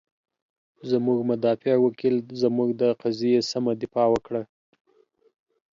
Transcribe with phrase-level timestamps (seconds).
[0.91, 4.41] زمونږ مدافع وکیل، زمونږ د قضیې سمه دفاع وکړه.